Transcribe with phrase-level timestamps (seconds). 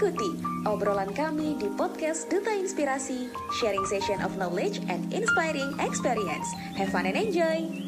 [0.00, 0.32] Ikuti
[0.64, 3.28] obrolan kami di podcast Duta Inspirasi,
[3.60, 6.48] sharing session of knowledge and inspiring experience.
[6.72, 7.79] Have fun and enjoy!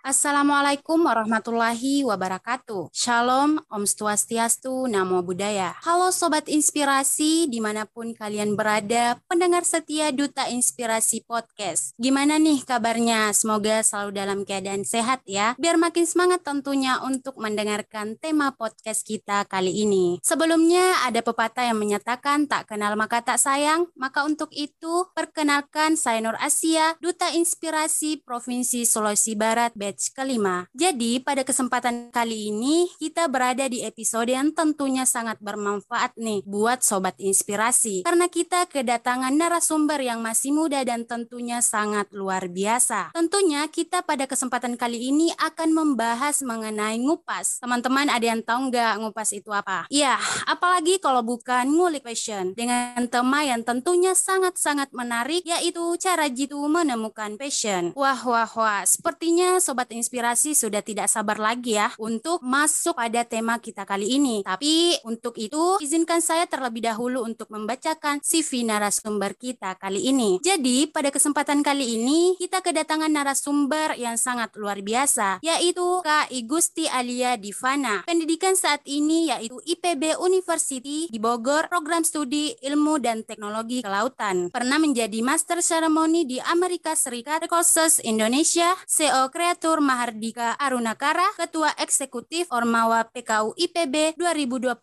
[0.00, 2.88] Assalamualaikum warahmatullahi wabarakatuh.
[2.88, 5.76] Shalom, Om Swastiastu, Namo Buddhaya.
[5.84, 11.92] Halo Sobat Inspirasi, di mana pun kalian berada, pendengar setia Duta Inspirasi Podcast.
[12.00, 13.36] Gimana nih kabarnya?
[13.36, 15.52] Semoga selalu dalam keadaan sehat ya.
[15.60, 20.16] Biar makin semangat tentunya untuk mendengarkan tema podcast kita kali ini.
[20.24, 26.24] Sebelumnya ada pepatah yang menyatakan tak kenal maka tak sayang, maka untuk itu perkenalkan saya
[26.24, 30.70] Nur Asia, Duta Inspirasi Provinsi Sulawesi Barat, batch kelima.
[30.70, 36.86] Jadi pada kesempatan kali ini kita berada di episode yang tentunya sangat bermanfaat nih buat
[36.86, 43.10] sobat inspirasi karena kita kedatangan narasumber yang masih muda dan tentunya sangat luar biasa.
[43.10, 47.58] Tentunya kita pada kesempatan kali ini akan membahas mengenai ngupas.
[47.58, 49.90] Teman-teman ada yang tahu nggak ngupas itu apa?
[49.90, 50.14] Iya,
[50.46, 57.34] apalagi kalau bukan ngulik passion dengan tema yang tentunya sangat-sangat menarik yaitu cara jitu menemukan
[57.34, 57.90] passion.
[57.98, 63.24] Wah wah wah, sepertinya sobat Sobat Inspirasi sudah tidak sabar lagi ya untuk masuk pada
[63.24, 64.44] tema kita kali ini.
[64.44, 70.36] Tapi untuk itu izinkan saya terlebih dahulu untuk membacakan CV narasumber kita kali ini.
[70.44, 76.84] Jadi pada kesempatan kali ini kita kedatangan narasumber yang sangat luar biasa yaitu Kak Igusti
[76.84, 78.04] Alia Divana.
[78.04, 84.52] Pendidikan saat ini yaitu IPB University di Bogor, program studi ilmu dan teknologi kelautan.
[84.52, 91.70] Pernah menjadi master ceremony di Amerika Serikat, Courses Indonesia, CEO Kreator Direktur Mahardika Arunakara, Ketua
[91.78, 94.74] Eksekutif Ormawa PKU IPB 2021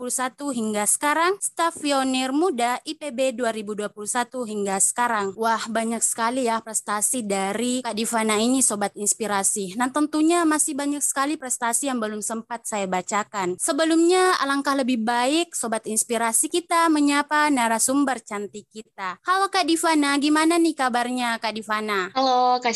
[0.55, 3.91] hingga sekarang, staf pionir muda IPB 2021
[4.47, 5.35] hingga sekarang.
[5.35, 9.75] Wah, banyak sekali ya prestasi dari Kak Divana ini Sobat Inspirasi.
[9.75, 13.59] Nah tentunya masih banyak sekali prestasi yang belum sempat saya bacakan.
[13.59, 19.19] Sebelumnya, alangkah lebih baik Sobat Inspirasi kita menyapa narasumber cantik kita.
[19.27, 22.08] Halo Kak Divana, gimana nih kabarnya Kak Divana?
[22.15, 22.71] Halo Kak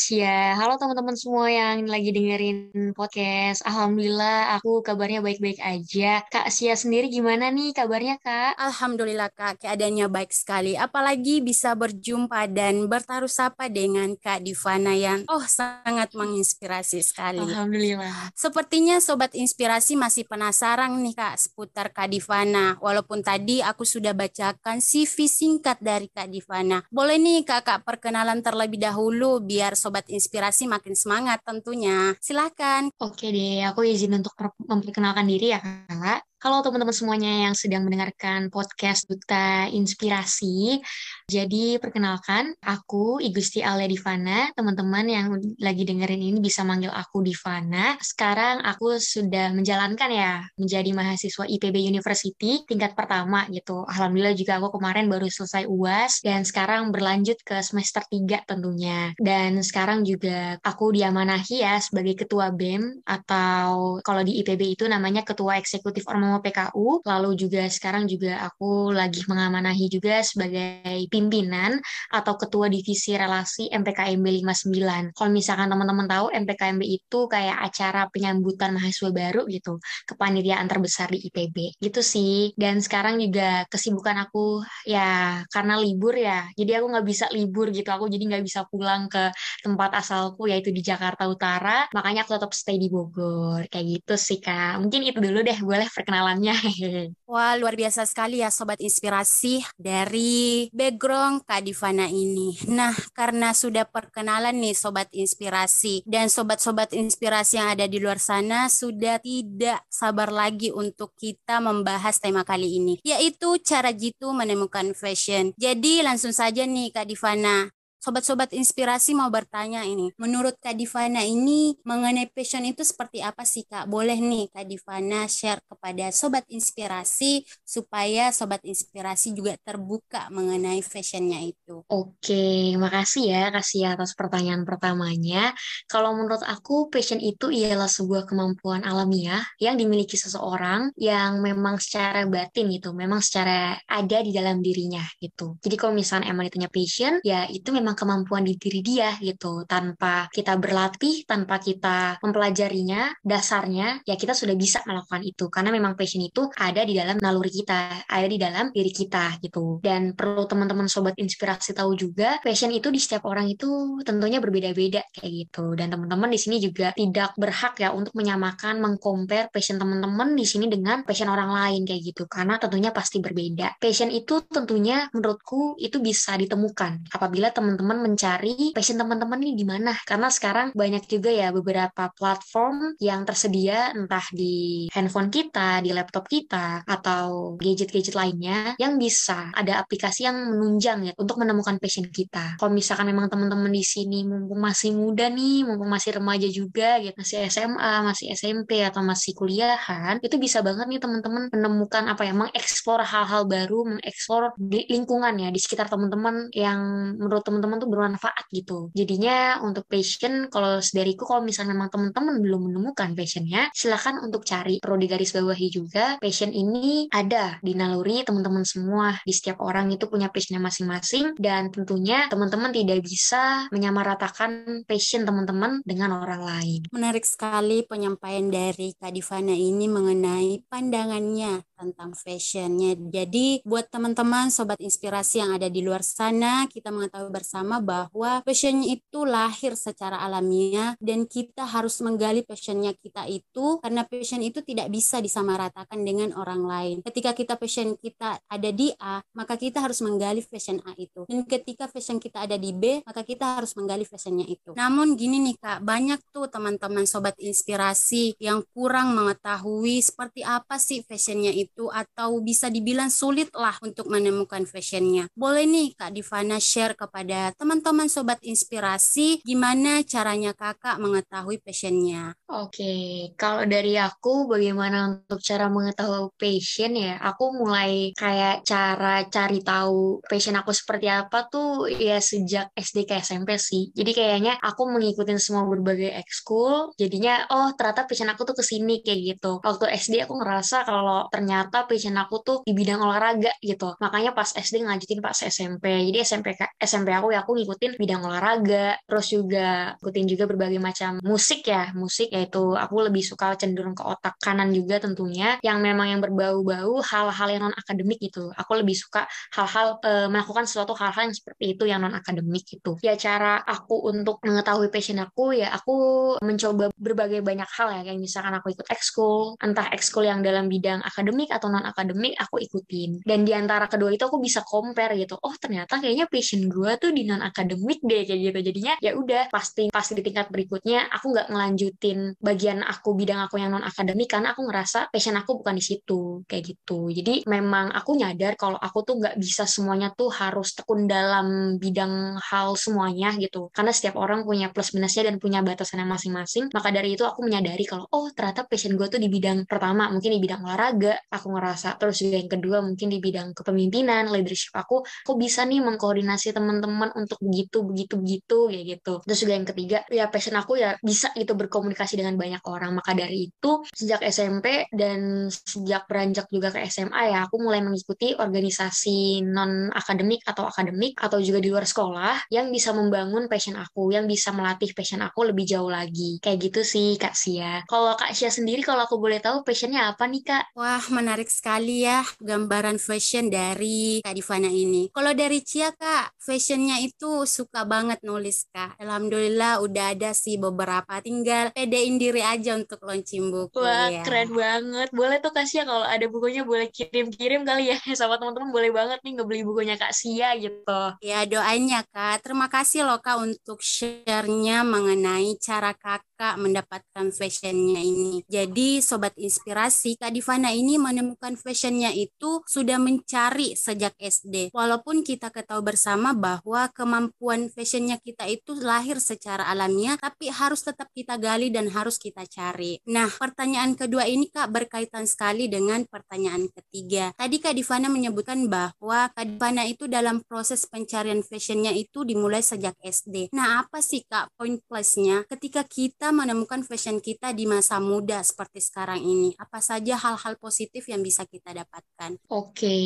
[0.59, 3.61] halo teman-teman semua yang lagi lagi dengerin podcast.
[3.61, 6.25] Alhamdulillah aku kabarnya baik-baik aja.
[6.33, 8.57] Kak Sia sendiri gimana nih kabarnya Kak?
[8.57, 10.73] Alhamdulillah Kak, keadaannya baik sekali.
[10.73, 17.45] Apalagi bisa berjumpa dan bertaruh sapa dengan Kak Divana yang oh sangat menginspirasi sekali.
[17.45, 18.33] Alhamdulillah.
[18.33, 22.81] Sepertinya Sobat Inspirasi masih penasaran nih Kak seputar Kak Divana.
[22.81, 26.81] Walaupun tadi aku sudah bacakan CV singkat dari Kak Divana.
[26.89, 31.90] Boleh nih Kakak perkenalan terlebih dahulu biar Sobat Inspirasi makin semangat tentunya
[32.25, 32.83] Silakan.
[33.03, 34.33] Oke deh, aku izin untuk
[34.69, 36.30] memperkenalkan diri ya, Kak.
[36.41, 40.81] Halo teman-teman semuanya yang sedang mendengarkan podcast Duta Inspirasi.
[41.29, 44.49] Jadi perkenalkan, aku Igusti Alia Divana.
[44.57, 47.93] Teman-teman yang lagi dengerin ini bisa manggil aku Divana.
[48.01, 53.85] Sekarang aku sudah menjalankan ya menjadi mahasiswa IPB University tingkat pertama gitu.
[53.85, 59.13] Alhamdulillah juga aku kemarin baru selesai UAS dan sekarang berlanjut ke semester 3 tentunya.
[59.21, 65.21] Dan sekarang juga aku diamanahi ya sebagai ketua BEM atau kalau di IPB itu namanya
[65.21, 71.81] ketua eksekutif ormas PKU, lalu juga sekarang juga aku lagi mengamanahi juga sebagai pimpinan
[72.13, 75.11] atau ketua divisi relasi MPKMB 59.
[75.11, 81.25] Kalau misalkan teman-teman tahu MPKMB itu kayak acara penyambutan mahasiswa baru gitu, kepanitiaan terbesar di
[81.27, 81.81] IPB.
[81.81, 82.53] Gitu sih.
[82.53, 87.89] Dan sekarang juga kesibukan aku ya karena libur ya, jadi aku nggak bisa libur gitu,
[87.89, 89.33] aku jadi nggak bisa pulang ke
[89.65, 93.65] tempat asalku yaitu di Jakarta Utara, makanya aku tetap stay di Bogor.
[93.73, 94.77] Kayak gitu sih Kak.
[94.77, 96.55] Mungkin itu dulu deh, boleh perkenalan kenalannya.
[97.31, 102.53] Wah, luar biasa sekali ya Sobat Inspirasi dari background Kak Divana ini.
[102.69, 108.69] Nah, karena sudah perkenalan nih Sobat Inspirasi dan Sobat-Sobat Inspirasi yang ada di luar sana
[108.69, 115.55] sudah tidak sabar lagi untuk kita membahas tema kali ini, yaitu cara jitu menemukan fashion.
[115.57, 117.71] Jadi langsung saja nih Kak Divana,
[118.01, 120.09] sobat-sobat inspirasi mau bertanya ini.
[120.17, 123.85] Menurut Kak Divana ini mengenai passion itu seperti apa sih Kak?
[123.85, 131.45] Boleh nih Kak Divana share kepada sobat inspirasi supaya sobat inspirasi juga terbuka mengenai fashionnya
[131.45, 131.85] itu.
[131.93, 135.53] Oke, makasih ya kasih atas pertanyaan pertamanya.
[135.85, 142.25] Kalau menurut aku passion itu ialah sebuah kemampuan alamiah yang dimiliki seseorang yang memang secara
[142.25, 145.61] batin gitu, memang secara ada di dalam dirinya gitu.
[145.61, 149.67] Jadi kalau misalnya emang ditanya passion, ya itu memang memang kemampuan di diri dia gitu.
[149.67, 155.99] Tanpa kita berlatih, tanpa kita mempelajarinya, dasarnya ya kita sudah bisa melakukan itu karena memang
[155.99, 159.83] passion itu ada di dalam naluri kita, ada di dalam diri kita gitu.
[159.83, 165.03] Dan perlu teman-teman sobat inspirasi tahu juga, passion itu di setiap orang itu tentunya berbeda-beda
[165.11, 165.75] kayak gitu.
[165.75, 170.71] Dan teman-teman di sini juga tidak berhak ya untuk menyamakan, mengcompare passion teman-teman di sini
[170.71, 173.75] dengan passion orang lain kayak gitu karena tentunya pasti berbeda.
[173.83, 179.93] Passion itu tentunya menurutku itu bisa ditemukan apabila teman-teman mencari passion teman-teman ini di mana.
[180.05, 186.27] Karena sekarang banyak juga ya beberapa platform yang tersedia entah di handphone kita, di laptop
[186.27, 192.59] kita, atau gadget-gadget lainnya yang bisa ada aplikasi yang menunjang ya untuk menemukan passion kita.
[192.59, 197.15] Kalau misalkan memang teman-teman di sini mumpung masih muda nih, mumpung masih remaja juga gitu,
[197.15, 202.33] masih SMA, masih SMP atau masih kuliahan, itu bisa banget nih teman-teman menemukan apa ya,
[202.35, 204.53] mengeksplor hal-hal baru, mengeksplor
[204.91, 206.79] lingkungan ya, di sekitar teman-teman yang
[207.15, 208.89] menurut teman-teman tuh bermanfaat gitu.
[208.91, 214.81] Jadinya untuk passion, kalau dariku kalau misalnya memang teman-teman belum menemukan passionnya, silahkan untuk cari.
[214.81, 219.15] Perlu digarisbawahi juga, passion ini ada di naluri teman-teman semua.
[219.23, 225.83] Di setiap orang itu punya passionnya masing-masing, dan tentunya teman-teman tidak bisa menyamaratakan passion teman-teman
[225.85, 226.81] dengan orang lain.
[226.91, 232.93] Menarik sekali penyampaian dari Kak Divana ini mengenai pandangannya tentang fashionnya.
[232.93, 239.01] Jadi buat teman-teman sobat inspirasi yang ada di luar sana, kita mengetahui bersama bahwa fashionnya
[239.01, 244.93] itu lahir secara alamiah dan kita harus menggali fashionnya kita itu karena fashion itu tidak
[244.93, 246.95] bisa disamaratakan dengan orang lain.
[247.01, 251.25] Ketika kita fashion kita ada di A, maka kita harus menggali fashion A itu.
[251.25, 254.77] Dan ketika fashion kita ada di B, maka kita harus menggali fashionnya itu.
[254.77, 261.01] Namun gini nih Kak, banyak tuh teman-teman sobat inspirasi yang kurang mengetahui seperti apa sih
[261.07, 265.31] fashionnya itu itu atau bisa dibilang sulit lah untuk menemukan fashionnya.
[265.31, 272.35] Boleh nih Kak Divana share kepada teman-teman sobat inspirasi gimana caranya kakak mengetahui fashionnya.
[272.51, 279.63] Oke, kalau dari aku bagaimana untuk cara mengetahui passion ya, aku mulai kayak cara cari
[279.63, 283.95] tahu passion aku seperti apa tuh ya sejak SD ke SMP sih.
[283.95, 288.99] Jadi kayaknya aku mengikuti semua berbagai ekskul, jadinya oh ternyata passion aku tuh ke sini
[288.99, 289.63] kayak gitu.
[289.63, 293.93] Waktu SD aku ngerasa kalau ternyata ternyata passion aku tuh di bidang olahraga gitu.
[294.01, 296.09] Makanya pas SD ngajutin pas SMP.
[296.09, 301.21] Jadi SMP SMP aku ya aku ngikutin bidang olahraga, terus juga ngikutin juga berbagai macam
[301.21, 301.93] musik ya.
[301.93, 306.97] Musik yaitu aku lebih suka cenderung ke otak kanan juga tentunya yang memang yang berbau-bau
[307.05, 308.49] hal-hal yang non akademik gitu.
[308.57, 312.97] Aku lebih suka hal-hal e, melakukan sesuatu hal-hal yang seperti itu yang non akademik gitu.
[313.05, 315.93] Ya cara aku untuk mengetahui passion aku ya aku
[316.41, 321.05] mencoba berbagai banyak hal ya kayak misalkan aku ikut ekskul, entah ekskul yang dalam bidang
[321.05, 323.21] akademik atau non akademik aku ikutin.
[323.21, 325.35] Dan di antara kedua itu aku bisa compare gitu.
[325.43, 328.59] Oh ternyata kayaknya passion gue tuh di non akademik deh kayak gitu.
[328.71, 333.59] Jadinya ya udah pasti pasti di tingkat berikutnya aku nggak ngelanjutin bagian aku bidang aku
[333.59, 337.11] yang non akademik karena aku ngerasa passion aku bukan di situ kayak gitu.
[337.11, 342.39] Jadi memang aku nyadar kalau aku tuh nggak bisa semuanya tuh harus tekun dalam bidang
[342.39, 343.69] hal semuanya gitu.
[343.75, 346.71] Karena setiap orang punya plus minusnya dan punya batasannya masing-masing.
[346.71, 350.31] Maka dari itu aku menyadari kalau oh ternyata passion gue tuh di bidang pertama mungkin
[350.37, 351.95] di bidang olahraga aku ngerasa.
[351.97, 357.09] Terus juga yang kedua mungkin di bidang kepemimpinan leadership aku aku bisa nih mengkoordinasi teman-teman
[357.15, 359.13] untuk begitu begitu begitu kayak gitu.
[359.23, 362.91] Terus juga yang ketiga ya passion aku ya bisa itu berkomunikasi dengan banyak orang.
[362.99, 368.35] Maka dari itu sejak SMP dan sejak beranjak juga ke SMA ya aku mulai mengikuti
[368.35, 374.11] organisasi non akademik atau akademik atau juga di luar sekolah yang bisa membangun passion aku
[374.11, 376.41] yang bisa melatih passion aku lebih jauh lagi.
[376.43, 377.85] Kayak gitu sih Kak Sia.
[377.87, 380.63] Kalau Kak Sia sendiri kalau aku boleh tahu passionnya apa nih Kak?
[380.75, 385.13] Wah menarik sekali ya gambaran fashion dari Kak Divana ini.
[385.13, 388.97] Kalau dari Cia Kak, fashionnya itu suka banget nulis Kak.
[388.97, 393.77] Alhamdulillah udah ada sih beberapa, tinggal pedein diri aja untuk launching buku.
[393.77, 394.25] Wah ya.
[394.25, 395.13] keren banget.
[395.13, 399.21] Boleh tuh Kak Sia kalau ada bukunya boleh kirim-kirim kali ya sama teman-teman boleh banget
[399.21, 401.01] nih ngebeli bukunya Kak Sia gitu.
[401.21, 402.41] Ya doanya Kak.
[402.41, 405.93] Terima kasih loh Kak untuk share-nya mengenai cara
[406.41, 408.41] Kakak mendapatkan fashionnya ini.
[408.49, 414.73] Jadi Sobat Inspirasi, Kak Divana ini menemukan fashionnya itu sudah mencari sejak SD.
[414.73, 421.13] Walaupun kita ketahui bersama bahwa kemampuan fashionnya kita itu lahir secara alamiah, tapi harus tetap
[421.13, 422.97] kita gali dan harus kita cari.
[423.05, 427.37] Nah, pertanyaan kedua ini Kak berkaitan sekali dengan pertanyaan ketiga.
[427.37, 432.97] Tadi Kak Divana menyebutkan bahwa Kak Divana itu dalam proses pencarian fashionnya itu dimulai sejak
[432.97, 433.53] SD.
[433.53, 438.79] Nah, apa sih Kak poin plusnya ketika kita menemukan fashion kita di masa muda seperti
[438.83, 439.55] sekarang ini?
[439.55, 442.39] Apa saja hal-hal positif yang bisa kita dapatkan?
[442.51, 442.97] Oke,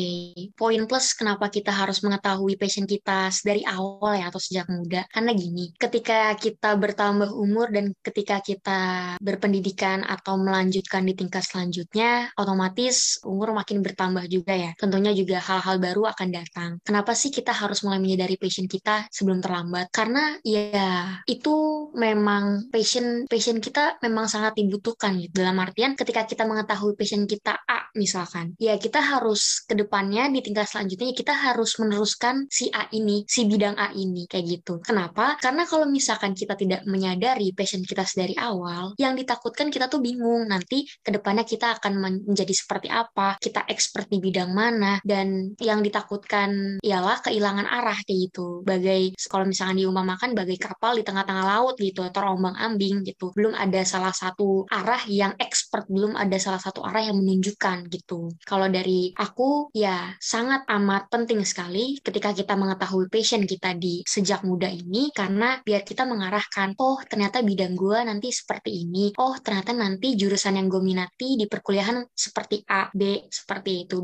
[0.58, 5.04] poin plus kenapa kita harus mengetahui passion kita dari awal ya atau sejak muda.
[5.10, 8.80] Karena gini, ketika kita bertambah umur dan ketika kita
[9.18, 14.70] berpendidikan atau melanjutkan di tingkat selanjutnya, otomatis umur makin bertambah juga ya.
[14.76, 16.70] Tentunya juga hal-hal baru akan datang.
[16.82, 19.90] Kenapa sih kita harus mulai menyadari passion kita sebelum terlambat?
[19.90, 25.40] Karena ya itu memang passion passion kita memang sangat dibutuhkan gitu.
[25.40, 30.44] Dalam artian ketika kita mengetahui passion kita A misalkan, ya kita harus ke depannya di
[30.44, 34.74] tingkat selanjutnya kita harus meneruskan si A ini, si bidang A ini kayak gitu.
[34.84, 35.40] Kenapa?
[35.40, 40.44] Karena kalau misalkan kita tidak menyadari passion kita dari awal, yang ditakutkan kita tuh bingung
[40.50, 45.80] nanti ke depannya kita akan menjadi seperti apa, kita expert di bidang mana dan yang
[45.80, 48.64] ditakutkan ialah kehilangan arah kayak gitu.
[48.66, 53.32] Bagai kalau misalkan diumpamakan bagai kapal di tengah-tengah laut gitu terombang-ambing gitu.
[53.36, 58.32] Belum ada salah satu arah yang expert, belum ada salah satu arah yang menunjukkan gitu.
[58.44, 64.46] Kalau dari aku ya sangat amat penting sekali ketika kita mengetahui passion kita di sejak
[64.46, 69.12] muda ini karena biar kita mengarahkan oh ternyata bidang gue nanti seperti ini.
[69.20, 74.00] Oh ternyata nanti jurusan yang gue minati di perkuliahan seperti A, B, seperti itu.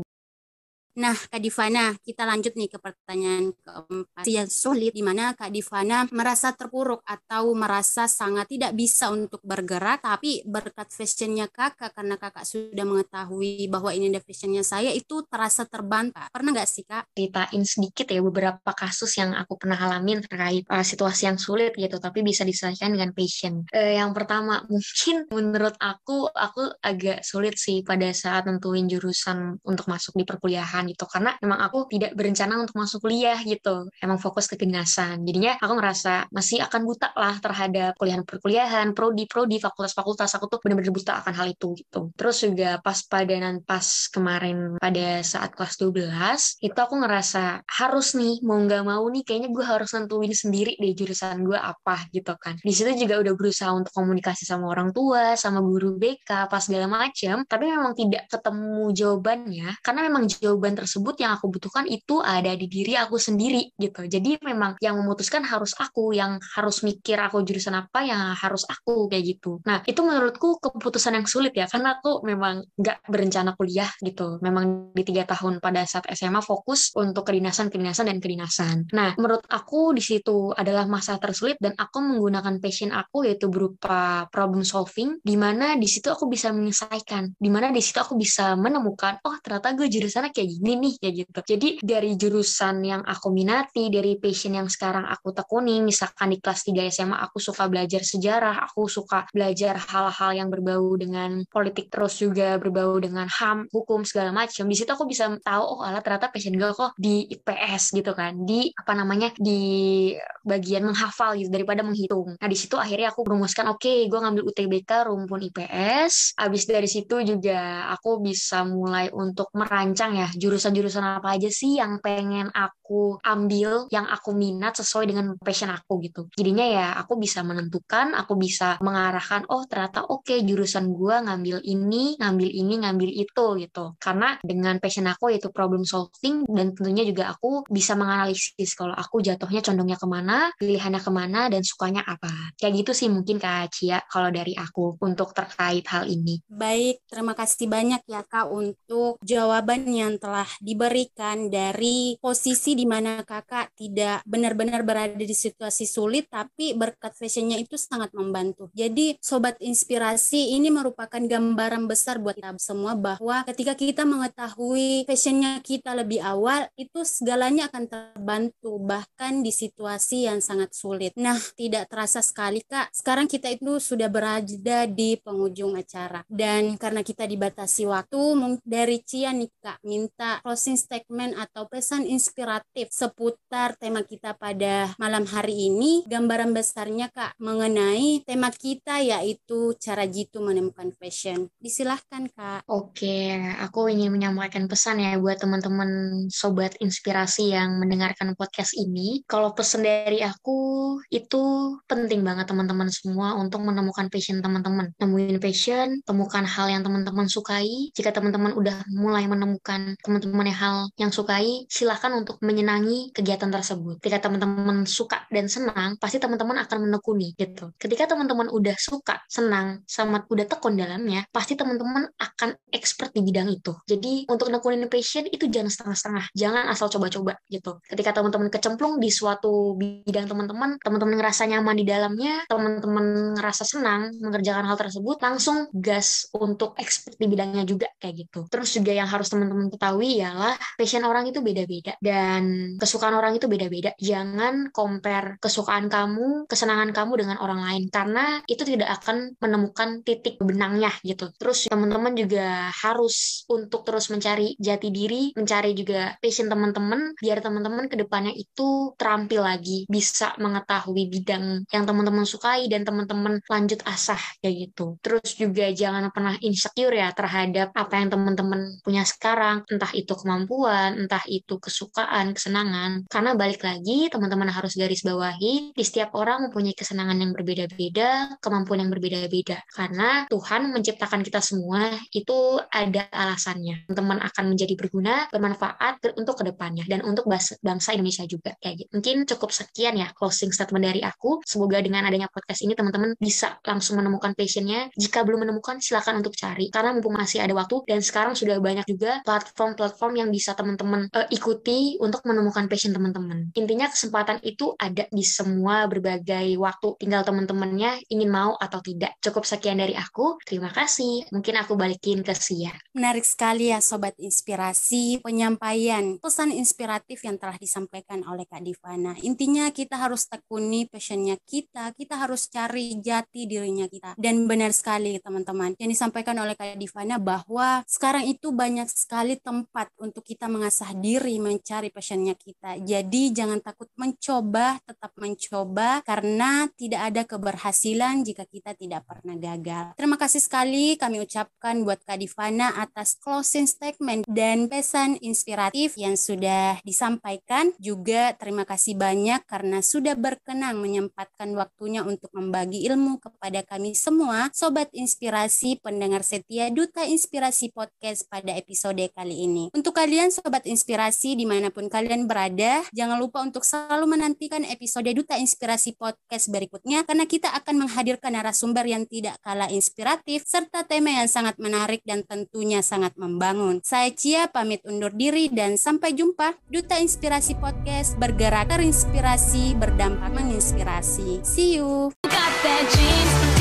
[0.93, 6.05] Nah, Kak Divana, kita lanjut nih ke pertanyaan keempat yang sulit, di mana Kak Divana
[6.13, 12.45] merasa terpuruk atau merasa sangat tidak bisa untuk bergerak, tapi berkat fashionnya kakak, karena kakak
[12.45, 16.13] sudah mengetahui bahwa ini ada fashionnya saya, itu terasa terbantu.
[16.29, 17.09] Pernah nggak sih, Kak?
[17.17, 21.97] Ceritain sedikit ya beberapa kasus yang aku pernah alamin terkait uh, situasi yang sulit gitu,
[21.97, 23.65] tapi bisa diselesaikan dengan passion.
[23.73, 29.89] Uh, yang pertama, mungkin menurut aku, aku agak sulit sih pada saat nentuin jurusan untuk
[29.89, 31.05] masuk di perkuliahan gitu.
[31.09, 33.89] Karena emang aku tidak berencana untuk masuk kuliah gitu.
[33.99, 39.25] Emang fokus ke kedinasan jadinya aku ngerasa masih akan buta lah terhadap kuliah perkuliahan prodi
[39.25, 40.29] prodi fakultas-fakultas.
[40.37, 42.13] Aku tuh bener-bener buta akan hal itu gitu.
[42.15, 43.35] Terus juga pas pada
[43.65, 49.23] pas kemarin pada saat kelas 12 itu aku ngerasa harus nih mau nggak mau nih
[49.25, 52.59] kayaknya gue harus nentuin sendiri deh jurusan gue apa gitu kan.
[52.61, 56.87] Di situ juga udah berusaha untuk komunikasi sama orang tua sama guru BK pas segala
[56.87, 57.43] macam.
[57.43, 59.67] Tapi memang tidak ketemu jawabannya.
[59.81, 64.09] Karena memang jawaban jawaban tersebut yang aku butuhkan itu ada di diri aku sendiri gitu.
[64.09, 69.05] Jadi memang yang memutuskan harus aku, yang harus mikir aku jurusan apa yang harus aku
[69.07, 69.61] kayak gitu.
[69.69, 74.41] Nah itu menurutku keputusan yang sulit ya karena aku memang nggak berencana kuliah gitu.
[74.41, 78.89] Memang di tiga tahun pada saat SMA fokus untuk kedinasan, kedinasan dan kedinasan.
[78.91, 84.25] Nah menurut aku di situ adalah masa tersulit dan aku menggunakan passion aku yaitu berupa
[84.33, 88.57] problem solving, di mana di situ aku bisa menyelesaikan, di mana di situ aku bisa
[88.57, 91.39] menemukan oh ternyata gue jurusannya kayak gini ini nih kayak gitu.
[91.43, 96.63] Jadi dari jurusan yang aku minati, dari passion yang sekarang aku tekuni, misalkan di kelas
[96.63, 102.15] 3 SMA aku suka belajar sejarah, aku suka belajar hal-hal yang berbau dengan politik terus
[102.15, 104.63] juga berbau dengan HAM, hukum segala macam.
[104.71, 108.47] Di situ aku bisa tahu oh alat ternyata passion gue kok di IPS gitu kan,
[108.47, 110.15] di apa namanya di
[110.47, 112.39] bagian menghafal gitu daripada menghitung.
[112.39, 116.39] Nah di situ akhirnya aku merumuskan oke okay, gue ngambil UTBK rumpun IPS.
[116.39, 121.81] Abis dari situ juga aku bisa mulai untuk merancang ya jurusan jurusan-jurusan apa aja sih
[121.81, 126.29] yang pengen aku ambil, yang aku minat sesuai dengan passion aku gitu.
[126.37, 131.57] Jadinya ya aku bisa menentukan, aku bisa mengarahkan, oh ternyata oke okay, jurusan gue ngambil
[131.65, 133.85] ini, ngambil ini, ngambil itu gitu.
[133.97, 139.25] Karena dengan passion aku yaitu problem solving dan tentunya juga aku bisa menganalisis kalau aku
[139.25, 142.53] jatuhnya condongnya ke mana, pilihannya ke mana, dan sukanya apa.
[142.61, 146.37] Kayak gitu sih mungkin Kak Cia kalau dari aku untuk terkait hal ini.
[146.45, 152.83] Baik, terima kasih banyak ya Kak untuk jawaban yang telah telah diberikan dari posisi di
[152.83, 158.67] mana kakak tidak benar-benar berada di situasi sulit, tapi berkat fashionnya itu sangat membantu.
[158.75, 165.63] Jadi sobat inspirasi ini merupakan gambaran besar buat kita semua bahwa ketika kita mengetahui fashionnya
[165.63, 171.15] kita lebih awal, itu segalanya akan terbantu bahkan di situasi yang sangat sulit.
[171.15, 176.99] Nah, tidak terasa sekali kak, sekarang kita itu sudah berada di penghujung acara dan karena
[176.99, 184.01] kita dibatasi waktu dari Cia nih kak minta closing statement atau pesan inspiratif seputar tema
[184.01, 186.07] kita pada malam hari ini.
[186.09, 191.51] Gambaran besarnya Kak mengenai tema kita yaitu cara jitu menemukan fashion.
[191.61, 192.65] Disilahkan Kak.
[192.65, 199.21] Oke, aku ingin menyampaikan pesan ya buat teman-teman sobat inspirasi yang mendengarkan podcast ini.
[199.27, 204.95] Kalau pesan dari aku itu penting banget teman-teman semua untuk menemukan passion teman-teman.
[204.97, 207.91] Nemuin passion, temukan hal yang teman-teman sukai.
[207.91, 213.97] Jika teman-teman udah mulai menemukan yang hal yang sukai, silahkan untuk menyenangi kegiatan tersebut.
[214.03, 217.73] Ketika teman-teman suka dan senang, pasti teman-teman akan menekuni gitu.
[217.79, 223.49] Ketika teman-teman udah suka, senang, sama udah tekun dalamnya, pasti teman-teman akan expert di bidang
[223.49, 223.73] itu.
[223.87, 227.79] Jadi untuk nekunin passion itu jangan setengah-setengah, jangan asal coba-coba gitu.
[227.87, 234.11] Ketika teman-teman kecemplung di suatu bidang teman-teman, teman-teman ngerasa nyaman di dalamnya, teman-teman ngerasa senang
[234.19, 238.39] mengerjakan hal tersebut, langsung gas untuk expert di bidangnya juga kayak gitu.
[238.51, 243.47] Terus juga yang harus teman-teman ketahui ialah passion orang itu beda-beda dan kesukaan orang itu
[243.47, 243.95] beda-beda.
[243.99, 250.35] Jangan compare kesukaan kamu, kesenangan kamu dengan orang lain karena itu tidak akan menemukan titik
[250.41, 251.31] benangnya gitu.
[251.39, 257.85] Terus teman-teman juga harus untuk terus mencari jati diri, mencari juga passion teman-teman biar teman-teman
[257.87, 264.19] ke depannya itu terampil lagi, bisa mengetahui bidang yang teman-teman sukai dan teman-teman lanjut asah
[264.41, 264.97] kayak gitu.
[264.99, 271.05] Terus juga jangan pernah insecure ya terhadap apa yang teman-teman punya sekarang, entah itu kemampuan,
[271.05, 273.05] entah itu kesukaan, kesenangan.
[273.07, 278.83] Karena balik lagi teman-teman harus garis bawahi di setiap orang mempunyai kesenangan yang berbeda-beda, kemampuan
[278.83, 279.61] yang berbeda-beda.
[279.69, 283.87] Karena Tuhan menciptakan kita semua itu ada alasannya.
[283.87, 287.29] Teman-teman akan menjadi berguna, bermanfaat untuk ke depannya dan untuk
[287.61, 288.89] bangsa Indonesia juga gitu.
[288.89, 291.43] Mungkin cukup sekian ya closing statement dari aku.
[291.45, 294.89] Semoga dengan adanya podcast ini teman-teman bisa langsung menemukan passionnya.
[294.97, 298.85] Jika belum menemukan silakan untuk cari karena mumpung masih ada waktu dan sekarang sudah banyak
[298.87, 299.82] juga platform-platform
[300.13, 303.51] yang bisa teman-teman uh, ikuti untuk menemukan passion teman-teman.
[303.57, 306.95] Intinya kesempatan itu ada di semua berbagai waktu.
[307.01, 309.17] Tinggal teman-temannya ingin mau atau tidak.
[309.19, 310.37] Cukup sekian dari aku.
[310.45, 311.27] Terima kasih.
[311.33, 312.71] Mungkin aku balikin ke Sia.
[312.93, 319.17] Menarik sekali ya Sobat Inspirasi penyampaian pesan inspiratif yang telah disampaikan oleh Kak Divana.
[319.25, 324.13] Intinya kita harus tekuni passionnya kita, kita harus cari jati dirinya kita.
[324.15, 329.72] Dan benar sekali teman-teman yang disampaikan oleh Kak Divana bahwa sekarang itu banyak sekali tempat
[329.97, 332.77] untuk kita mengasah diri, mencari passionnya kita.
[332.81, 339.97] Jadi jangan takut mencoba, tetap mencoba karena tidak ada keberhasilan jika kita tidak pernah gagal.
[339.97, 346.13] Terima kasih sekali kami ucapkan buat Kak Divana atas closing statement dan pesan inspiratif yang
[346.13, 347.73] sudah disampaikan.
[347.81, 354.51] Juga terima kasih banyak karena sudah berkenan menyempatkan waktunya untuk membagi ilmu kepada kami semua,
[354.51, 359.62] Sobat Inspirasi, pendengar setia Duta Inspirasi Podcast pada episode kali ini.
[359.71, 365.07] Untuk kalian Sobat Inspirasi di mana pun kalian berada, jangan lupa untuk selalu menantikan episode
[365.15, 371.13] Duta Inspirasi Podcast berikutnya karena kita akan menghadirkan narasumber yang tidak kalah inspiratif serta tema
[371.23, 373.79] yang sangat menarik dan tentunya sangat membangun.
[373.85, 376.57] Saya Cia pamit undur diri dan sampai jumpa.
[376.67, 381.45] Duta Inspirasi Podcast bergerak terinspirasi, berdampak menginspirasi.
[381.45, 382.09] See you.
[382.25, 383.52] Got that